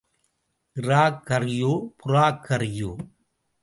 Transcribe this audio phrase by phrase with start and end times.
[0.75, 2.91] Iraq கறியோ, புறாக் கறியோ?